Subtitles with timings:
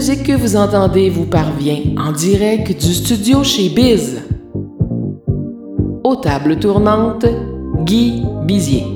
[0.00, 4.22] musique que vous entendez vous parvient en direct du studio chez Biz.
[6.02, 7.26] Aux tables tournantes,
[7.84, 8.89] Guy Bizier.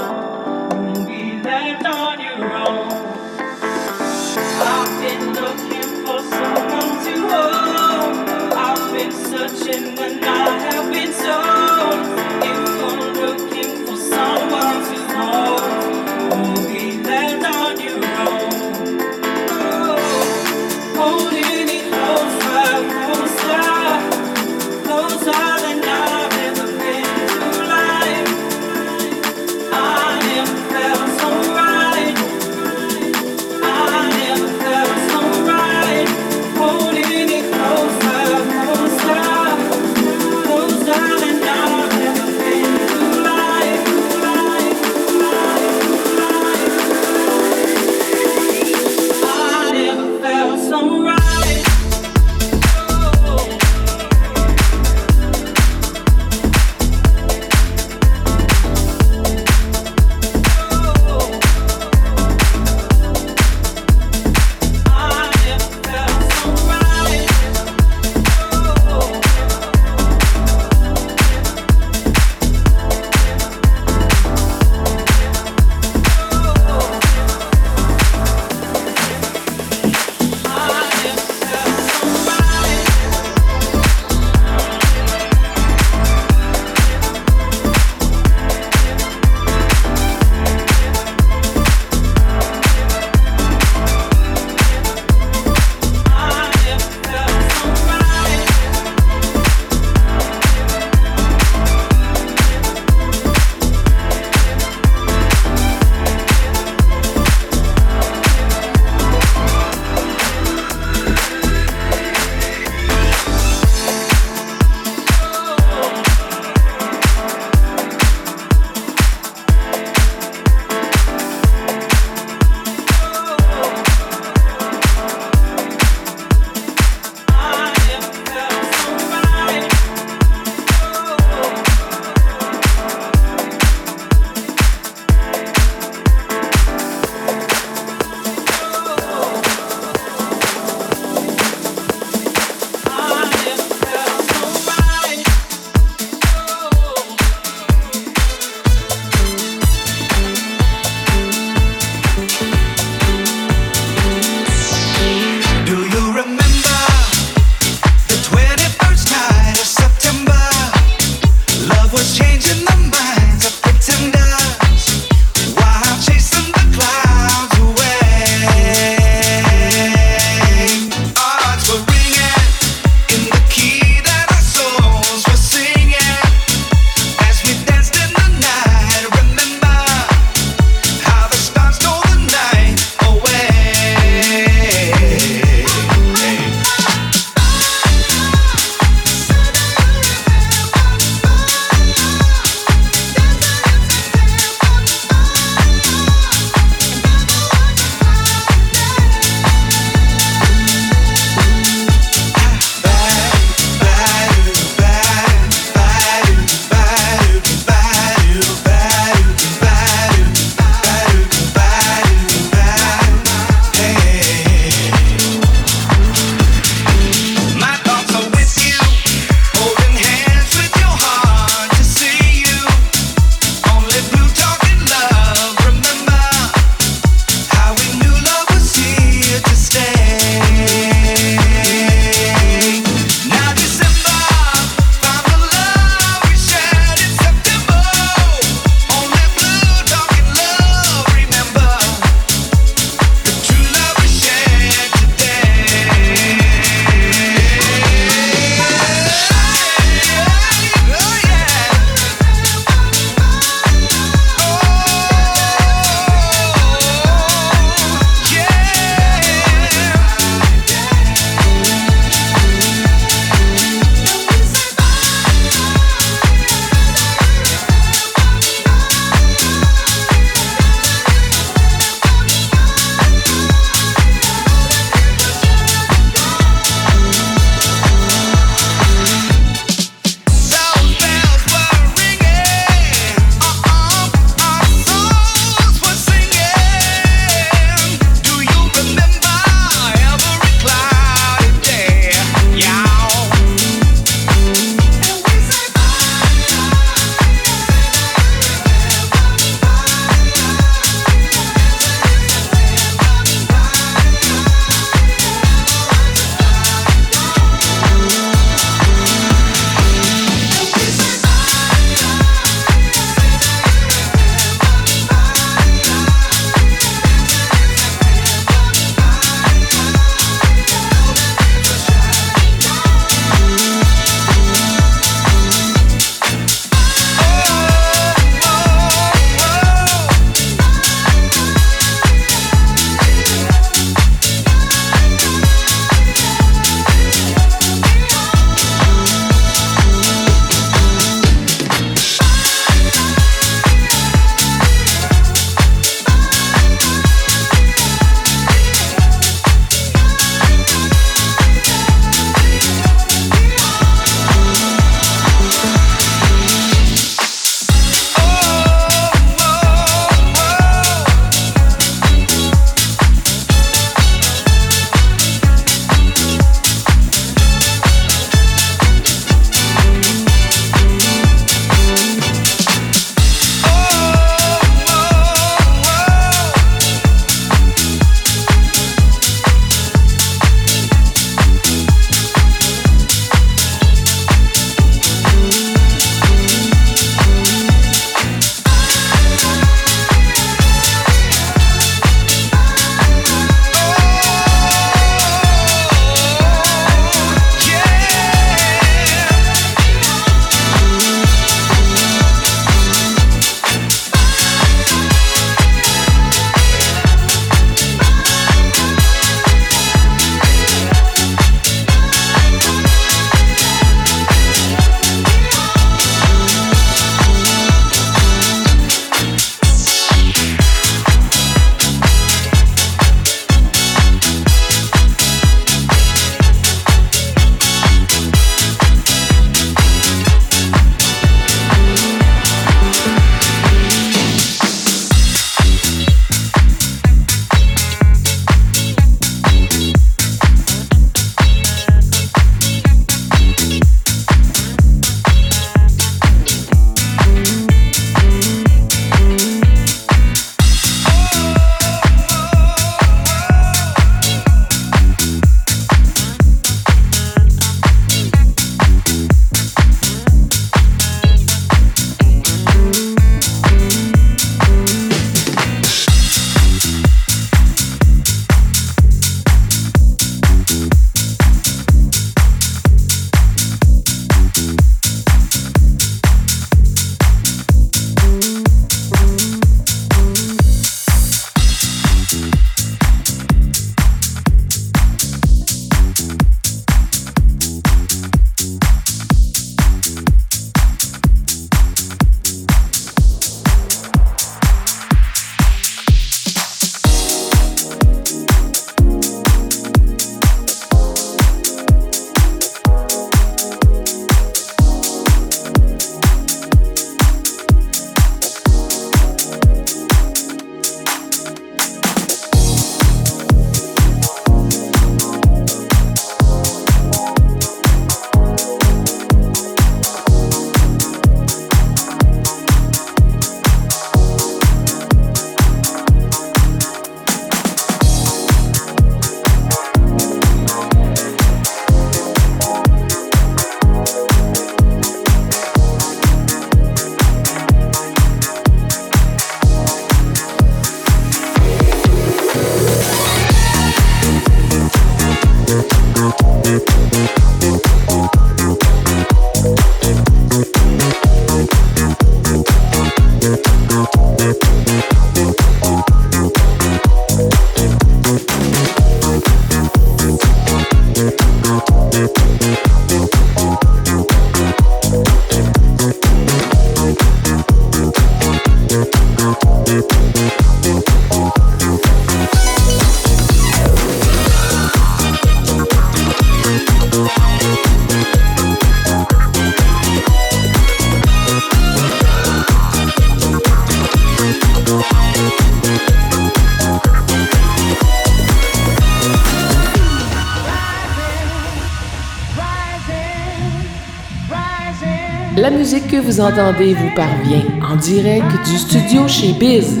[596.42, 600.00] entendez vous parvient en direct du studio chez Biz.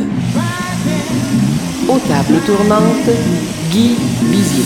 [1.88, 3.10] Aux tables tournantes,
[3.70, 4.64] Guy Bizier.